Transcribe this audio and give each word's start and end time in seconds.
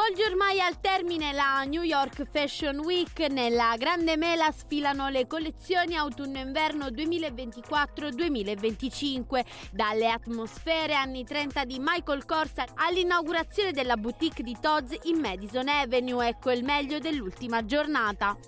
Volge 0.00 0.24
ormai 0.24 0.58
al 0.60 0.80
termine 0.80 1.32
la 1.32 1.62
New 1.64 1.82
York 1.82 2.24
Fashion 2.32 2.78
Week. 2.78 3.18
Nella 3.28 3.74
grande 3.76 4.16
mela 4.16 4.50
sfilano 4.50 5.08
le 5.08 5.26
collezioni 5.26 5.94
autunno-inverno 5.94 6.86
2024-2025. 6.86 9.44
Dalle 9.70 10.10
atmosfere 10.10 10.94
anni 10.94 11.24
30 11.24 11.66
di 11.66 11.76
Michael 11.78 12.24
Kors 12.24 12.54
all'inaugurazione 12.76 13.72
della 13.72 13.98
boutique 13.98 14.42
di 14.42 14.56
Tod's 14.58 14.96
in 15.02 15.20
Madison 15.20 15.68
Avenue. 15.68 16.26
Ecco 16.26 16.50
il 16.50 16.64
meglio 16.64 16.98
dell'ultima 16.98 17.66
giornata. 17.66 18.38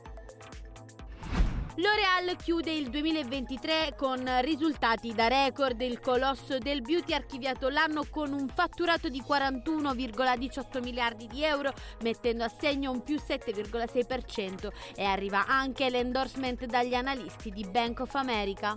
L'Oreal 1.76 2.36
chiude 2.36 2.70
il 2.70 2.90
2023 2.90 3.94
con 3.96 4.22
risultati 4.42 5.14
da 5.14 5.28
record. 5.28 5.80
Il 5.80 6.00
colosso 6.00 6.58
del 6.58 6.82
beauty 6.82 7.14
ha 7.14 7.16
archiviato 7.16 7.70
l'anno 7.70 8.04
con 8.10 8.34
un 8.34 8.46
fatturato 8.48 9.08
di 9.08 9.22
41,18 9.26 10.82
miliardi 10.82 11.26
di 11.28 11.42
euro, 11.42 11.72
mettendo 12.02 12.44
a 12.44 12.48
segno 12.48 12.90
un 12.90 13.02
più 13.02 13.16
7,6% 13.16 14.68
e 14.94 15.04
arriva 15.04 15.46
anche 15.46 15.88
l'endorsement 15.88 16.62
dagli 16.66 16.92
analisti 16.92 17.50
di 17.50 17.66
Bank 17.66 18.00
of 18.00 18.14
America. 18.16 18.76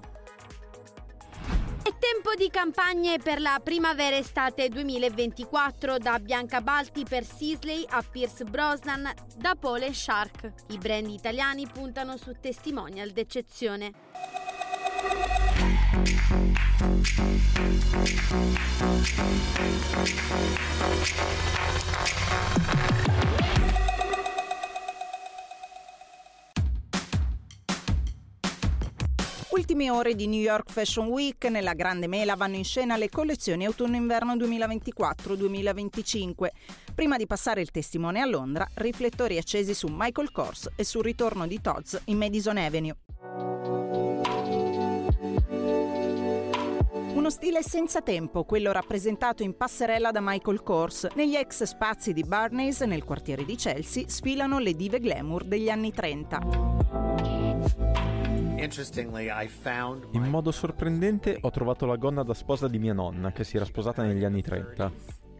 È 1.87 1.93
tempo 1.99 2.33
di 2.35 2.49
campagne 2.49 3.19
per 3.19 3.39
la 3.39 3.61
primavera-estate 3.63 4.69
2024 4.69 5.99
da 5.99 6.17
Bianca 6.17 6.59
Balti 6.59 7.05
per 7.07 7.23
Sisley 7.23 7.85
a 7.87 8.01
Pierce 8.01 8.43
Brosnan 8.43 9.07
da 9.37 9.53
Pole 9.53 9.93
Shark. 9.93 10.51
I 10.69 10.79
brand 10.79 11.11
italiani 11.11 11.67
puntano 11.71 12.17
su 12.17 12.33
testimonial 12.41 13.11
d'eccezione. 13.11 13.91
Ultime 29.55 29.89
ore 29.89 30.15
di 30.15 30.27
New 30.27 30.41
York 30.41 30.69
Fashion 30.69 31.07
Week, 31.07 31.45
nella 31.45 31.75
grande 31.75 32.07
mela 32.07 32.35
vanno 32.35 32.57
in 32.57 32.65
scena 32.65 32.97
le 32.97 33.07
collezioni 33.07 33.65
autunno-inverno 33.65 34.35
2024-2025. 34.35 36.47
Prima 36.93 37.15
di 37.15 37.25
passare 37.25 37.61
il 37.61 37.71
testimone 37.71 38.19
a 38.19 38.25
Londra, 38.25 38.67
riflettori 38.73 39.37
accesi 39.37 39.73
su 39.73 39.87
Michael 39.89 40.33
Kors 40.33 40.71
e 40.75 40.83
sul 40.83 41.03
ritorno 41.03 41.47
di 41.47 41.61
Tod's 41.61 42.01
in 42.07 42.17
Madison 42.17 42.57
Avenue. 42.57 42.97
Uno 47.13 47.29
stile 47.29 47.63
senza 47.63 48.01
tempo, 48.01 48.43
quello 48.43 48.73
rappresentato 48.73 49.41
in 49.41 49.55
passerella 49.55 50.11
da 50.11 50.19
Michael 50.21 50.63
Kors. 50.63 51.07
Negli 51.15 51.37
ex 51.37 51.63
spazi 51.63 52.11
di 52.11 52.23
Barney's, 52.23 52.81
nel 52.81 53.05
quartiere 53.05 53.45
di 53.45 53.55
Chelsea, 53.55 54.03
sfilano 54.07 54.59
le 54.59 54.73
dive 54.73 54.99
glamour 54.99 55.45
degli 55.45 55.69
anni 55.69 55.93
30. 55.93 56.74
In 60.11 60.23
modo 60.23 60.51
sorprendente 60.51 61.37
ho 61.39 61.51
trovato 61.51 61.85
la 61.85 61.95
gonna 61.95 62.23
da 62.23 62.33
sposa 62.33 62.67
di 62.67 62.79
mia 62.79 62.93
nonna, 62.93 63.31
che 63.31 63.43
si 63.43 63.55
era 63.57 63.65
sposata 63.65 64.03
negli 64.03 64.23
anni 64.23 64.41
30. 64.41 64.91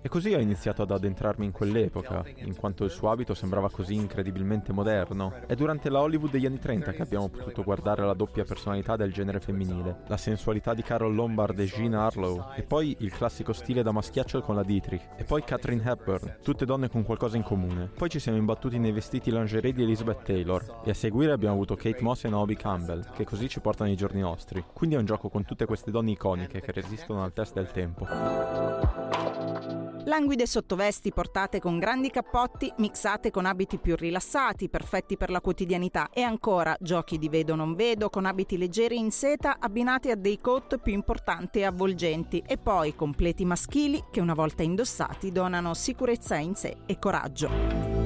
E 0.06 0.08
così 0.08 0.36
ho 0.36 0.40
iniziato 0.40 0.84
ad 0.84 0.92
addentrarmi 0.92 1.46
in 1.46 1.52
quell'epoca, 1.52 2.24
in 2.36 2.56
quanto 2.56 2.84
il 2.84 2.92
suo 2.92 3.10
abito 3.10 3.34
sembrava 3.34 3.72
così 3.72 3.96
incredibilmente 3.96 4.72
moderno. 4.72 5.34
È 5.48 5.56
durante 5.56 5.90
la 5.90 6.00
Hollywood 6.00 6.30
degli 6.30 6.46
anni 6.46 6.60
30 6.60 6.92
che 6.92 7.02
abbiamo 7.02 7.28
potuto 7.28 7.64
guardare 7.64 8.06
la 8.06 8.14
doppia 8.14 8.44
personalità 8.44 8.96
del 8.96 9.12
genere 9.12 9.40
femminile, 9.40 10.04
la 10.06 10.18
sensualità 10.18 10.76
di 10.76 10.84
Carol 10.84 11.16
Lombard 11.16 11.58
e 11.58 11.66
Jean 11.66 11.96
Harlow, 11.96 12.52
e 12.56 12.62
poi 12.62 12.96
il 13.00 13.12
classico 13.12 13.52
stile 13.52 13.82
da 13.82 13.92
maschiaccio 13.92 14.42
con 14.42 14.54
la 14.54 14.62
Dietrich, 14.62 15.02
e 15.16 15.24
poi 15.24 15.44
Catherine 15.44 15.82
Hepburn, 15.84 16.38
tutte 16.44 16.66
donne 16.66 16.88
con 16.88 17.02
qualcosa 17.02 17.38
in 17.38 17.44
comune. 17.44 17.90
Poi 17.98 18.08
ci 18.08 18.20
siamo 18.20 18.38
imbattuti 18.38 18.78
nei 18.78 18.92
vestiti 18.92 19.32
lingerie 19.32 19.74
di 19.74 19.82
Elizabeth 19.82 20.22
Taylor, 20.22 20.82
e 20.86 20.92
a 20.92 20.94
seguire 20.94 21.32
abbiamo 21.32 21.56
avuto 21.56 21.76
Kate 21.76 22.04
Moss 22.04 22.26
e 22.26 22.30
Naomi 22.30 22.56
Campbell, 22.56 23.12
che 23.12 23.24
così 23.24 23.50
ci 23.50 23.60
portano 23.60 23.90
ai 23.90 23.96
giorni 23.96 24.22
nostri. 24.22 24.64
Quindi 24.72 24.98
è 24.98 25.00
un 25.00 25.06
gioco 25.06 25.30
con 25.30 25.46
tutte 25.46 25.66
queste 25.66 25.90
donne 25.90 26.12
iconiche 26.12 26.62
che 26.62 26.72
resistono 26.72 27.24
al 27.24 27.34
test 27.34 27.56
del 27.56 27.72
tempo. 27.72 29.94
Languide 30.06 30.46
sottovesti 30.46 31.12
portate 31.12 31.60
con 31.60 31.80
grandi 31.80 32.12
cappotti, 32.12 32.72
mixate 32.78 33.32
con 33.32 33.48
abiti 33.48 33.80
più 33.80 33.96
rilassati, 33.96 34.70
perfetti 34.70 35.18
per 35.18 35.32
la 35.32 35.42
quotidianità 35.42 36.10
e 36.14 36.22
ancora 36.22 36.78
giochi 36.80 37.18
di 37.18 37.28
vedo 37.28 37.56
non 37.56 37.74
vedo 37.74 38.12
con 38.12 38.26
abiti 38.26 38.56
leggeri 38.56 39.00
in 39.00 39.10
seta 39.10 39.58
abbinati 39.60 40.12
a 40.12 40.16
dei 40.16 40.40
coat 40.40 40.78
più 40.78 40.94
importanti 40.94 41.60
e 41.60 41.66
avvolgenti 41.66 42.44
e 42.46 42.60
poi 42.60 42.94
completi 42.94 43.46
maschili 43.46 44.04
che 44.12 44.22
una 44.22 44.36
volta 44.36 44.62
indossati 44.62 45.32
donano 45.32 45.74
sicurezza 45.74 46.36
in 46.36 46.54
sé 46.54 46.78
e 46.86 47.00
coraggio. 47.00 48.05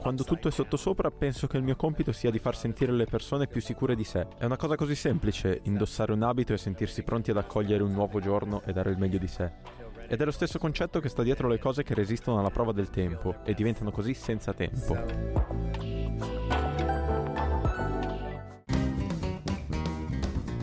Quando 0.00 0.24
tutto 0.24 0.48
è 0.48 0.50
sottosopra, 0.50 1.08
penso 1.12 1.46
che 1.46 1.56
il 1.56 1.62
mio 1.62 1.76
compito 1.76 2.10
sia 2.10 2.32
di 2.32 2.40
far 2.40 2.56
sentire 2.56 2.90
le 2.90 3.04
persone 3.04 3.46
più 3.46 3.60
sicure 3.60 3.94
di 3.94 4.02
sé. 4.02 4.26
È 4.36 4.44
una 4.44 4.56
cosa 4.56 4.74
così 4.74 4.96
semplice, 4.96 5.60
indossare 5.62 6.12
un 6.12 6.24
abito 6.24 6.52
e 6.52 6.58
sentirsi 6.58 7.04
pronti 7.04 7.30
ad 7.30 7.36
accogliere 7.36 7.84
un 7.84 7.92
nuovo 7.92 8.18
giorno 8.18 8.62
e 8.64 8.72
dare 8.72 8.90
il 8.90 8.98
meglio 8.98 9.18
di 9.18 9.28
sé. 9.28 9.52
Ed 10.08 10.20
è 10.20 10.24
lo 10.24 10.32
stesso 10.32 10.58
concetto 10.58 10.98
che 10.98 11.08
sta 11.08 11.22
dietro 11.22 11.46
le 11.46 11.60
cose 11.60 11.84
che 11.84 11.94
resistono 11.94 12.40
alla 12.40 12.50
prova 12.50 12.72
del 12.72 12.90
tempo 12.90 13.36
e 13.44 13.54
diventano 13.54 13.92
così 13.92 14.14
senza 14.14 14.52
tempo. 14.52 15.67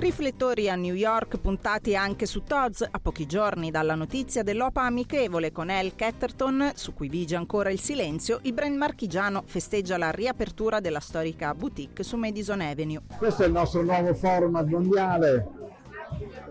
Riflettori 0.06 0.70
a 0.70 0.76
New 0.76 0.94
York 0.94 1.40
puntati 1.40 1.96
anche 1.96 2.28
su 2.28 2.44
Tod's 2.44 2.88
a 2.88 3.00
pochi 3.02 3.26
giorni 3.26 3.72
dalla 3.72 3.96
notizia 3.96 4.44
dell'OPA 4.44 4.84
amichevole 4.84 5.52
con 5.52 5.72
El 5.72 5.96
Catterton, 5.96 6.74
su 6.76 6.94
cui 6.94 7.10
vige 7.10 7.36
ancora 7.36 7.72
il 7.72 7.80
silenzio, 7.80 8.38
il 8.44 8.54
brand 8.54 8.76
marchigiano 8.76 9.42
festeggia 9.48 9.98
la 9.98 10.12
riapertura 10.12 10.80
della 10.80 11.00
storica 11.00 11.56
boutique 11.56 12.04
su 12.04 12.18
Madison 12.18 12.62
Avenue. 12.62 13.02
Questo 13.18 13.42
è 13.42 13.46
il 13.48 13.54
nostro 13.54 13.82
nuovo 13.82 14.14
format 14.14 14.68
mondiale. 14.68 15.48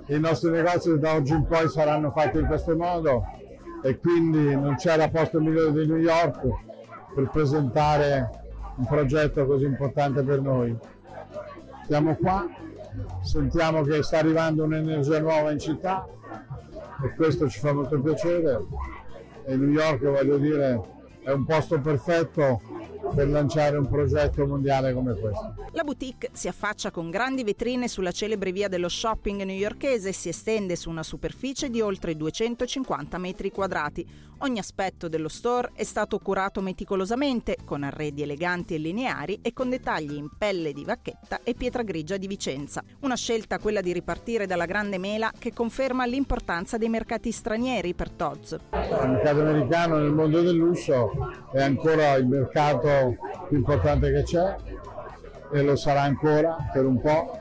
I 0.06 0.19
nostri 0.19 0.50
negozi 0.50 0.98
da 0.98 1.14
oggi 1.14 1.34
in 1.34 1.47
poi 1.47 1.69
saranno 1.69 2.10
fatti 2.10 2.38
in 2.38 2.47
questo 2.47 2.75
modo 2.75 3.25
e 3.84 4.00
quindi 4.00 4.53
non 4.56 4.75
c'era 4.75 5.09
posto 5.09 5.41
migliore 5.41 5.70
di 5.70 5.87
New 5.87 5.98
York 5.98 6.41
per 7.14 7.31
presentare 7.31 8.31
un 8.78 8.84
progetto 8.84 9.47
così 9.47 9.64
importante 9.64 10.25
per 10.25 10.41
noi. 10.41 10.76
Siamo 11.87 12.16
qua 12.16 12.72
sentiamo 13.22 13.82
che 13.82 14.03
sta 14.03 14.19
arrivando 14.19 14.65
un'energia 14.65 15.21
nuova 15.21 15.50
in 15.50 15.59
città 15.59 16.06
e 17.03 17.15
questo 17.15 17.49
ci 17.49 17.59
fa 17.60 17.72
molto 17.72 18.00
piacere. 18.00 18.60
E 19.44 19.56
New 19.56 19.71
York 19.71 20.03
voglio 20.05 20.38
dire 20.38 20.81
è 21.22 21.31
un 21.31 21.44
posto 21.44 21.81
perfetto 21.81 22.60
per 23.14 23.28
lanciare 23.28 23.76
un 23.76 23.88
progetto 23.88 24.47
mondiale 24.47 24.92
come 24.92 25.14
questo. 25.14 25.54
La 25.72 25.84
boutique 25.84 26.30
si 26.32 26.48
affaccia 26.48 26.91
con 26.91 27.10
grandi 27.10 27.44
vetrine 27.44 27.88
sulla 27.88 28.12
celebre 28.12 28.52
via 28.52 28.69
dello 28.69 28.88
shopping 28.88 29.42
newyorkese 29.42 30.10
e 30.10 30.12
si 30.12 30.28
estende 30.28 30.76
su 30.76 30.91
una 30.91 31.02
superficie 31.02 31.70
di 31.70 31.80
oltre 31.80 32.16
250 32.16 33.19
metri 33.19 33.50
quadrati. 33.50 34.06
Ogni 34.38 34.58
aspetto 34.58 35.08
dello 35.08 35.28
store 35.28 35.70
è 35.75 35.84
stato 35.84 36.19
curato 36.19 36.60
meticolosamente, 36.60 37.56
con 37.64 37.82
arredi 37.82 38.22
eleganti 38.22 38.75
e 38.75 38.78
lineari 38.78 39.38
e 39.41 39.52
con 39.52 39.70
dettagli 39.70 40.16
in 40.16 40.28
pelle 40.36 40.72
di 40.72 40.84
vacchetta 40.84 41.41
e 41.44 41.54
pietra 41.54 41.82
grigia 41.82 42.16
di 42.16 42.26
Vicenza. 42.26 42.82
Una 43.00 43.16
scelta 43.16 43.58
quella 43.58 43.81
di 43.81 43.92
ripartire 43.92 44.46
dalla 44.46 44.66
grande 44.66 44.98
mela 44.98 45.31
che 45.38 45.52
conferma 45.52 46.05
l'importanza 46.05 46.76
dei 46.76 46.88
mercati 46.88 47.31
stranieri 47.31 47.94
per 47.94 48.10
Tod's. 48.10 48.52
Il 48.72 49.10
mercato 49.10 49.40
americano 49.40 49.99
nel 49.99 50.12
mondo 50.12 50.43
del 50.43 50.56
lusso 50.56 51.10
è 51.52 51.62
ancora 51.62 52.14
il 52.14 52.26
mercato 52.26 53.04
più 53.49 53.56
importante 53.56 54.12
che 54.12 54.23
c'è 54.23 54.56
e 55.53 55.62
lo 55.62 55.77
sarà 55.77 56.03
ancora 56.03 56.56
per 56.73 56.85
un 56.85 57.01
po'. 57.01 57.39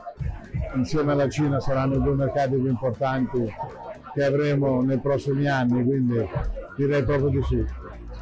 Insieme 0.74 1.12
alla 1.12 1.28
Cina 1.28 1.60
saranno 1.60 1.94
i 1.94 2.02
due 2.02 2.14
mercati 2.14 2.56
più 2.56 2.68
importanti 2.68 3.52
che 4.12 4.24
avremo 4.24 4.80
nei 4.82 4.98
prossimi 4.98 5.46
anni, 5.48 5.84
quindi 5.84 6.28
direi 6.76 7.04
proprio 7.04 7.28
di 7.28 7.42
sì. 7.42 7.64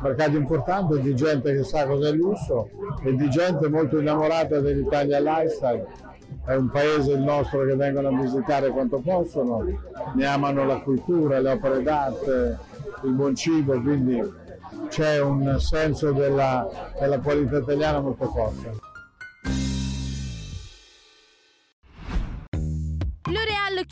Mercati 0.00 0.36
importanti 0.36 1.00
di 1.00 1.14
gente 1.14 1.54
che 1.54 1.62
sa 1.62 1.86
cos'è 1.86 2.10
il 2.10 2.16
lusso 2.16 2.68
e 3.02 3.14
di 3.14 3.28
gente 3.30 3.68
molto 3.68 3.98
innamorata 3.98 4.60
dell'Italia 4.60 5.20
lifestyle. 5.20 5.86
È 6.44 6.54
un 6.54 6.70
paese 6.70 7.12
il 7.12 7.20
nostro 7.20 7.64
che 7.64 7.76
vengono 7.76 8.08
a 8.08 8.20
visitare 8.20 8.70
quanto 8.70 8.98
possono, 8.98 9.64
ne 10.14 10.26
amano 10.26 10.64
la 10.64 10.80
cultura, 10.80 11.38
le 11.38 11.50
opere 11.50 11.82
d'arte, 11.82 12.58
il 13.04 13.12
buon 13.12 13.34
cibo, 13.34 13.80
quindi 13.80 14.20
c'è 14.92 15.18
un 15.22 15.58
senso 15.58 16.12
della, 16.12 16.68
della 17.00 17.18
qualità 17.18 17.56
italiana 17.56 17.98
molto 18.00 18.28
forte. 18.28 18.91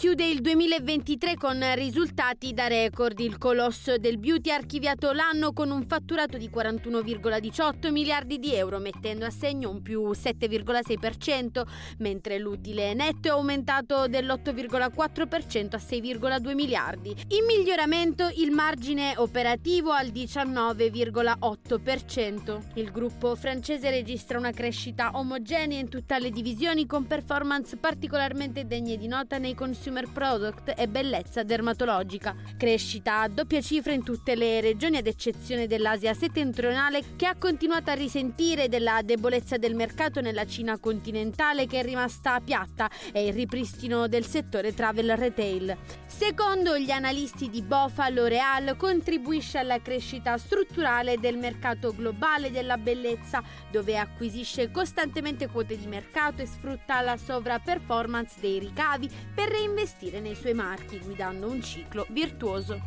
Chiude 0.00 0.26
il 0.26 0.40
2023 0.40 1.36
con 1.36 1.62
risultati 1.74 2.54
da 2.54 2.66
record. 2.66 3.20
Il 3.20 3.38
colosso 3.38 3.96
del 3.98 4.18
beauty 4.18 4.50
ha 4.50 4.54
archiviato 4.54 5.12
l'anno 5.12 5.52
con 5.52 5.70
un 5.70 5.84
fatturato 5.86 6.38
di 6.38 6.48
41,18 6.52 7.92
miliardi 7.92 8.38
di 8.38 8.54
euro, 8.54 8.78
mettendo 8.78 9.26
a 9.26 9.30
segno 9.30 9.68
un 9.68 9.82
più 9.82 10.10
7,6%, 10.10 11.66
mentre 11.98 12.38
l'utile 12.38 12.94
netto 12.94 13.28
è 13.28 13.32
aumentato 13.32 14.08
dell'8,4% 14.08 15.74
a 15.74 15.78
6,2 15.78 16.54
miliardi. 16.54 17.14
In 17.28 17.44
miglioramento 17.46 18.30
il 18.36 18.52
margine 18.52 19.12
operativo 19.16 19.90
al 19.90 20.06
19,8%. 20.06 22.60
Il 22.74 22.90
gruppo 22.90 23.36
francese 23.36 23.90
registra 23.90 24.38
una 24.38 24.52
crescita 24.52 25.10
omogenea 25.12 25.78
in 25.78 25.88
tutte 25.88 26.18
le 26.18 26.30
divisioni 26.30 26.86
con 26.86 27.06
performance 27.06 27.76
particolarmente 27.76 28.66
degne 28.66 28.96
di 28.96 29.06
nota 29.06 29.19
nei 29.38 29.54
consumer 29.54 30.08
product 30.10 30.72
e 30.76 30.88
bellezza 30.88 31.42
dermatologica. 31.42 32.34
Crescita 32.56 33.20
a 33.20 33.28
doppia 33.28 33.60
cifra 33.60 33.92
in 33.92 34.02
tutte 34.02 34.34
le 34.34 34.60
regioni 34.60 34.96
ad 34.96 35.06
eccezione 35.06 35.66
dell'Asia 35.66 36.14
settentrionale 36.14 37.02
che 37.16 37.26
ha 37.26 37.36
continuato 37.36 37.90
a 37.90 37.94
risentire 37.94 38.68
della 38.68 39.02
debolezza 39.04 39.58
del 39.58 39.74
mercato 39.74 40.20
nella 40.20 40.46
Cina 40.46 40.78
continentale 40.78 41.66
che 41.66 41.80
è 41.80 41.82
rimasta 41.82 42.40
piatta 42.40 42.90
e 43.12 43.26
il 43.26 43.34
ripristino 43.34 44.08
del 44.08 44.24
settore 44.24 44.72
travel 44.74 45.16
retail. 45.16 45.76
Secondo 46.06 46.78
gli 46.78 46.90
analisti 46.90 47.50
di 47.50 47.62
Bofa, 47.62 48.08
L'Oreal 48.08 48.76
contribuisce 48.76 49.58
alla 49.58 49.80
crescita 49.80 50.38
strutturale 50.38 51.18
del 51.18 51.36
mercato 51.36 51.94
globale 51.94 52.50
della 52.50 52.76
bellezza, 52.76 53.42
dove 53.70 53.98
acquisisce 53.98 54.70
costantemente 54.70 55.48
quote 55.48 55.76
di 55.76 55.86
mercato 55.86 56.42
e 56.42 56.46
sfrutta 56.46 57.00
la 57.00 57.16
sovraperformance 57.16 58.40
dei 58.40 58.58
ricavi 58.58 59.09
per 59.34 59.48
reinvestire 59.48 60.20
nei 60.20 60.34
suoi 60.34 60.54
marchi, 60.54 60.98
guidando 60.98 61.48
un 61.48 61.62
ciclo 61.62 62.06
virtuoso. 62.10 62.80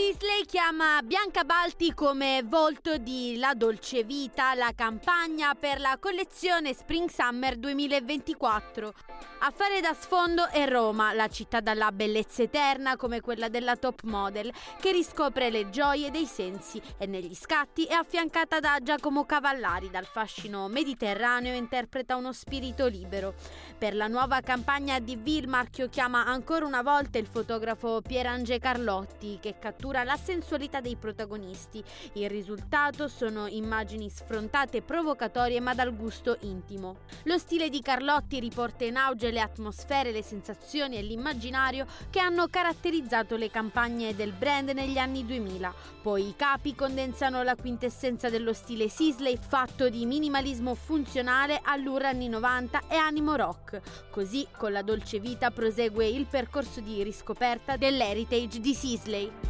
Sisley 0.00 0.46
chiama 0.46 1.02
Bianca 1.02 1.44
Balti 1.44 1.92
come 1.92 2.42
volto 2.42 2.96
di 2.96 3.36
La 3.36 3.52
Dolce 3.52 4.02
Vita, 4.02 4.54
la 4.54 4.72
campagna 4.74 5.54
per 5.54 5.78
la 5.78 5.98
collezione 6.00 6.72
Spring 6.72 7.10
Summer 7.10 7.56
2024. 7.56 8.94
A 9.42 9.50
fare 9.50 9.80
da 9.80 9.92
sfondo 9.92 10.48
è 10.48 10.66
Roma, 10.66 11.12
la 11.12 11.28
città 11.28 11.60
dalla 11.60 11.92
bellezza 11.92 12.42
eterna 12.42 12.96
come 12.96 13.20
quella 13.20 13.48
della 13.50 13.76
top 13.76 14.02
model, 14.04 14.50
che 14.80 14.90
riscopre 14.90 15.50
le 15.50 15.68
gioie 15.68 16.10
dei 16.10 16.26
sensi 16.26 16.80
e 16.96 17.04
negli 17.04 17.34
scatti 17.34 17.84
è 17.84 17.92
affiancata 17.92 18.58
da 18.58 18.78
Giacomo 18.82 19.26
Cavallari, 19.26 19.90
dal 19.90 20.06
fascino 20.06 20.68
mediterraneo 20.68 21.54
interpreta 21.54 22.16
uno 22.16 22.32
spirito 22.32 22.86
libero. 22.86 23.34
Per 23.76 23.94
la 23.94 24.08
nuova 24.08 24.40
campagna 24.40 24.98
di 24.98 25.16
V 25.16 25.26
il 25.26 25.48
marchio 25.48 25.88
chiama 25.88 26.24
ancora 26.24 26.64
una 26.64 26.82
volta 26.82 27.18
il 27.18 27.26
fotografo 27.26 28.00
Pierange 28.00 28.58
Carlotti 28.58 29.38
che 29.40 29.58
cattura 29.58 29.89
la 29.90 30.16
sensualità 30.16 30.80
dei 30.80 30.96
protagonisti. 30.96 31.82
Il 32.14 32.30
risultato 32.30 33.08
sono 33.08 33.46
immagini 33.46 34.08
sfrontate 34.08 34.82
provocatorie 34.82 35.60
ma 35.60 35.74
dal 35.74 35.94
gusto 35.94 36.36
intimo. 36.40 36.98
Lo 37.24 37.36
stile 37.38 37.68
di 37.68 37.82
Carlotti 37.82 38.38
riporta 38.40 38.84
in 38.84 38.96
auge 38.96 39.30
le 39.30 39.40
atmosfere, 39.40 40.12
le 40.12 40.22
sensazioni 40.22 40.96
e 40.96 41.02
l'immaginario 41.02 41.86
che 42.08 42.20
hanno 42.20 42.46
caratterizzato 42.48 43.36
le 43.36 43.50
campagne 43.50 44.14
del 44.14 44.32
brand 44.32 44.70
negli 44.70 44.98
anni 44.98 45.26
2000. 45.26 45.74
Poi 46.02 46.28
i 46.28 46.34
capi 46.36 46.74
condensano 46.74 47.42
la 47.42 47.56
quintessenza 47.56 48.30
dello 48.30 48.52
stile 48.52 48.88
Sisley 48.88 49.36
fatto 49.36 49.88
di 49.88 50.06
minimalismo 50.06 50.74
funzionale, 50.74 51.60
allure 51.62 52.06
anni 52.06 52.28
90 52.28 52.82
e 52.88 52.96
animo 52.96 53.34
rock. 53.34 53.80
Così 54.10 54.46
con 54.56 54.72
la 54.72 54.82
dolce 54.82 55.18
vita 55.18 55.50
prosegue 55.50 56.06
il 56.06 56.26
percorso 56.26 56.80
di 56.80 57.02
riscoperta 57.02 57.76
dell'heritage 57.76 58.60
di 58.60 58.74
Sisley. 58.74 59.49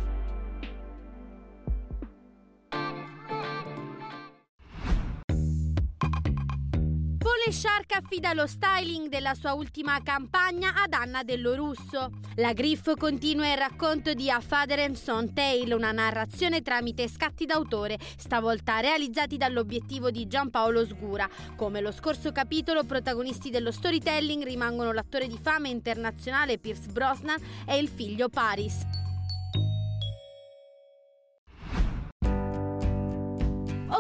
Pole 7.43 7.57
Shark 7.57 7.97
affida 7.97 8.35
lo 8.35 8.47
styling 8.47 9.09
della 9.09 9.35
sua 9.35 9.55
ultima 9.55 10.03
campagna 10.03 10.75
ad 10.75 10.93
Anna 10.93 11.23
Dello 11.23 11.55
Russo. 11.55 12.11
La 12.35 12.53
Griff 12.53 12.95
continua 12.99 13.51
il 13.51 13.57
racconto 13.57 14.13
di 14.13 14.31
A 14.31 14.41
Father 14.41 14.81
and 14.81 14.95
Son 14.95 15.33
Tale, 15.33 15.73
una 15.73 15.91
narrazione 15.91 16.61
tramite 16.61 17.09
scatti 17.09 17.47
d'autore, 17.47 17.99
stavolta 18.19 18.81
realizzati 18.81 19.39
dall'obiettivo 19.39 20.11
di 20.11 20.27
Giampaolo 20.27 20.85
Sgura. 20.85 21.27
Come 21.57 21.81
lo 21.81 21.93
scorso 21.93 22.31
capitolo, 22.31 22.85
protagonisti 22.85 23.49
dello 23.49 23.73
storytelling 23.73 24.45
rimangono 24.45 24.93
l'attore 24.93 25.27
di 25.27 25.39
fama 25.41 25.69
internazionale 25.69 26.59
Pierce 26.59 26.89
Brosnan 26.91 27.41
e 27.67 27.79
il 27.79 27.89
figlio 27.89 28.29
Paris. 28.29 29.00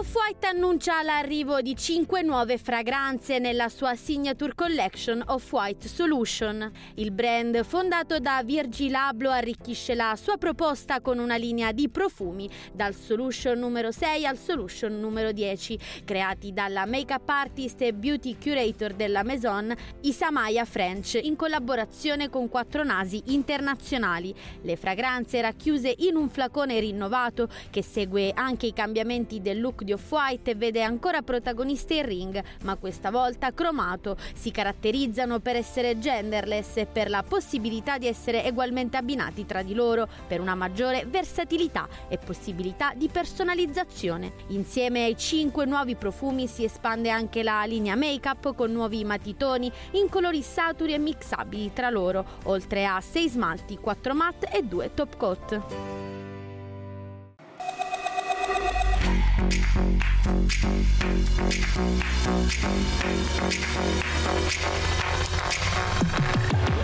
Off-White 0.00 0.46
annuncia 0.46 1.02
l'arrivo 1.02 1.60
di 1.60 1.76
5 1.76 2.22
nuove 2.22 2.56
fragranze 2.56 3.38
nella 3.38 3.68
sua 3.68 3.94
signature 3.96 4.54
collection 4.54 5.22
Off-White 5.26 5.88
Solution. 5.88 6.72
Il 6.94 7.10
brand 7.10 7.62
fondato 7.64 8.18
da 8.18 8.40
Virgil 8.42 8.94
Abloh 8.94 9.30
arricchisce 9.30 9.94
la 9.94 10.16
sua 10.16 10.38
proposta 10.38 11.02
con 11.02 11.18
una 11.18 11.36
linea 11.36 11.72
di 11.72 11.90
profumi 11.90 12.48
dal 12.72 12.94
Solution 12.94 13.58
numero 13.58 13.92
6 13.92 14.24
al 14.24 14.38
Solution 14.38 14.98
numero 14.98 15.32
10, 15.32 15.78
creati 16.06 16.54
dalla 16.54 16.86
make-up 16.86 17.28
artist 17.28 17.82
e 17.82 17.92
beauty 17.92 18.38
curator 18.38 18.94
della 18.94 19.22
Maison 19.22 19.70
Isamaya 20.00 20.64
French 20.64 21.20
in 21.22 21.36
collaborazione 21.36 22.30
con 22.30 22.48
Quattro 22.48 22.84
Nasi 22.84 23.20
internazionali. 23.26 24.34
Le 24.62 24.76
fragranze 24.76 25.42
racchiuse 25.42 25.94
in 25.98 26.16
un 26.16 26.30
flacone 26.30 26.80
rinnovato 26.80 27.50
che 27.68 27.82
segue 27.82 28.32
anche 28.32 28.64
i 28.64 28.72
cambiamenti 28.72 29.42
del 29.42 29.60
look 29.60 29.82
di 29.82 29.88
di 29.90 29.92
Off-White 29.92 30.54
vede 30.54 30.82
ancora 30.82 31.22
protagonista 31.22 31.94
il 31.94 32.04
ring, 32.04 32.42
ma 32.62 32.76
questa 32.76 33.10
volta 33.10 33.52
cromato. 33.52 34.16
Si 34.34 34.52
caratterizzano 34.52 35.40
per 35.40 35.56
essere 35.56 35.98
genderless 35.98 36.76
e 36.76 36.86
per 36.86 37.10
la 37.10 37.24
possibilità 37.24 37.98
di 37.98 38.06
essere 38.06 38.46
ugualmente 38.48 38.96
abbinati 38.96 39.46
tra 39.46 39.62
di 39.62 39.74
loro 39.74 40.08
per 40.28 40.40
una 40.40 40.54
maggiore 40.54 41.04
versatilità 41.08 41.88
e 42.08 42.18
possibilità 42.18 42.92
di 42.94 43.08
personalizzazione. 43.08 44.32
Insieme 44.48 45.04
ai 45.04 45.16
5 45.16 45.64
nuovi 45.64 45.96
profumi 45.96 46.46
si 46.46 46.62
espande 46.62 47.10
anche 47.10 47.42
la 47.42 47.64
linea 47.64 47.96
make-up 47.96 48.54
con 48.54 48.70
nuovi 48.70 49.04
matitoni 49.04 49.70
in 49.92 50.08
colori 50.08 50.42
saturi 50.42 50.92
e 50.92 50.98
mixabili 50.98 51.72
tra 51.72 51.90
loro, 51.90 52.24
oltre 52.44 52.86
a 52.86 53.00
6 53.00 53.28
smalti, 53.28 53.78
4 53.78 54.14
matte 54.14 54.50
e 54.52 54.62
2 54.62 54.94
top 54.94 55.16
coat. 55.16 56.19
Thank 59.40 59.64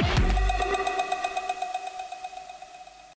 you. 0.01 0.06